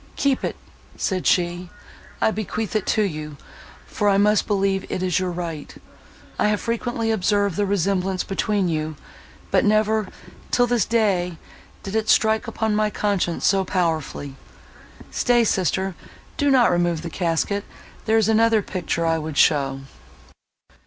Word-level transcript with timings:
"Keep 0.15 0.43
it," 0.43 0.55
said 0.97 1.27
she, 1.27 1.69
"I 2.21 2.31
bequeath 2.31 2.75
it 2.75 2.87
to 2.87 3.03
you, 3.03 3.37
for 3.85 4.09
I 4.09 4.17
must 4.17 4.47
believe 4.47 4.83
it 4.89 5.03
is 5.03 5.19
your 5.19 5.29
right. 5.29 5.75
I 6.39 6.47
have 6.47 6.59
frequently 6.59 7.11
observed 7.11 7.55
the 7.55 7.67
resemblance 7.67 8.23
between 8.23 8.67
you; 8.67 8.95
but 9.51 9.63
never, 9.63 10.07
till 10.49 10.65
this 10.65 10.85
day, 10.85 11.37
did 11.83 11.95
it 11.95 12.09
strike 12.09 12.47
upon 12.47 12.75
my 12.75 12.89
conscience 12.89 13.45
so 13.45 13.63
powerfully! 13.63 14.33
Stay, 15.11 15.43
sister, 15.43 15.93
do 16.35 16.49
not 16.49 16.71
remove 16.71 17.03
the 17.03 17.11
casket—there 17.11 18.17
is 18.17 18.27
another 18.27 18.63
picture 18.63 19.05
I 19.05 19.19
would 19.19 19.37
show." 19.37 19.81